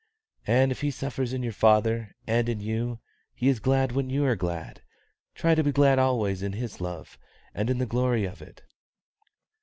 [0.47, 2.97] Ann, if He suffers in your father and in you,
[3.35, 4.81] He is glad when you are glad.
[5.35, 7.19] Try to be glad always in His love
[7.53, 8.63] and in the glory of it."